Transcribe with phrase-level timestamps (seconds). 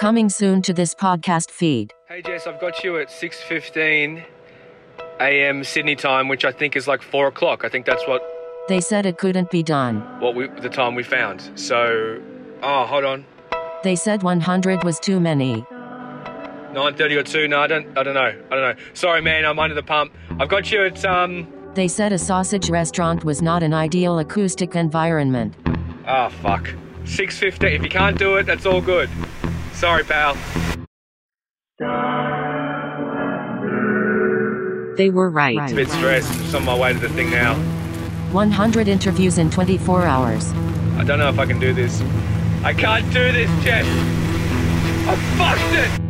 [0.00, 1.92] Coming soon to this podcast feed.
[2.08, 4.24] Hey Jess, I've got you at 6:15
[5.20, 5.62] a.m.
[5.62, 7.64] Sydney time, which I think is like four o'clock.
[7.66, 8.22] I think that's what
[8.68, 9.96] They said it couldn't be done.
[10.18, 11.50] what we the time we found.
[11.54, 12.18] So,
[12.62, 13.26] oh, hold on,
[13.82, 15.66] They said 100 was too many.
[16.72, 17.46] 9:30 or two?
[17.46, 17.86] No, I don't.
[17.98, 18.32] I don't know.
[18.50, 18.84] I don't know.
[18.94, 19.44] Sorry, man.
[19.44, 20.12] I'm under the pump.
[20.40, 21.46] I've got you at um.
[21.74, 25.54] They said a sausage restaurant was not an ideal acoustic environment.
[26.06, 26.64] Ah, fuck.
[27.04, 27.74] 6:15.
[27.74, 29.10] If you can't do it, that's all good.
[29.72, 30.36] Sorry, pal.
[34.96, 35.70] They were right.
[35.70, 36.30] A bit stressed.
[36.30, 37.54] I'm just on my way to the thing now.
[38.32, 40.52] 100 interviews in 24 hours.
[40.98, 42.02] I don't know if I can do this.
[42.62, 43.86] I can't do this, Jess.
[45.08, 46.00] I fucked it.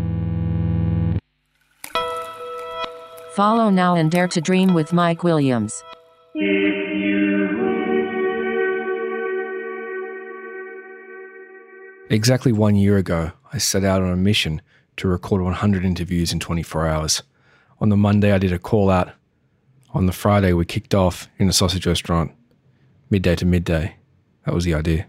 [3.35, 5.85] Follow now and dare to dream with Mike Williams.
[12.13, 14.61] Exactly one year ago, I set out on a mission
[14.97, 17.23] to record 100 interviews in 24 hours.
[17.81, 19.13] On the Monday, I did a call out.
[19.95, 22.33] On the Friday, we kicked off in a sausage restaurant,
[23.11, 23.95] midday to midday.
[24.45, 25.07] That was the idea.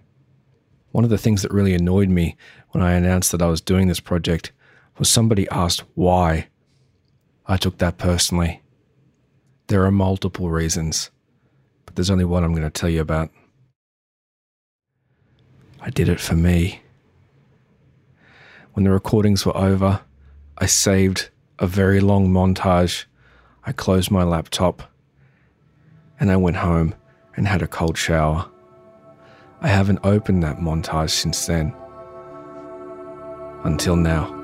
[0.91, 2.37] One of the things that really annoyed me
[2.69, 4.51] when I announced that I was doing this project
[4.99, 6.49] was somebody asked why.
[7.47, 8.61] I took that personally.
[9.67, 11.09] There are multiple reasons,
[11.87, 13.31] but there's only one I'm going to tell you about.
[15.79, 16.81] I did it for me.
[18.73, 20.01] When the recordings were over,
[20.57, 23.05] I saved a very long montage.
[23.65, 24.83] I closed my laptop
[26.19, 26.95] and I went home
[27.35, 28.49] and had a cold shower.
[29.61, 31.75] I haven't opened that montage since then.
[33.63, 34.40] Until now.